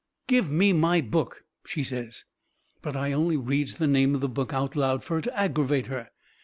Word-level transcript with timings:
"Give 0.27 0.49
me 0.49 0.73
my 0.73 0.99
book," 1.01 1.43
she 1.63 1.83
says. 1.83 2.23
But 2.81 2.95
I 2.95 3.11
only 3.11 3.37
reads 3.37 3.75
the 3.77 3.85
name 3.85 4.15
of 4.15 4.21
the 4.21 4.27
book 4.27 4.51
out 4.51 4.75
loud, 4.75 5.03
fur 5.03 5.21
to 5.21 5.29
aggervate 5.39 5.85
her. 5.89 6.09